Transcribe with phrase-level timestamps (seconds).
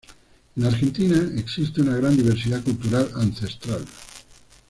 [0.57, 3.85] En Argentina existe una gran diversidad cultural ancestral.